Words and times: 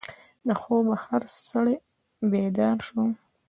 د 0.47 0.49
خوبه 0.61 0.95
هر 1.05 1.21
سړی 1.49 1.75
بیدار 2.31 2.77
شو. 2.87 3.01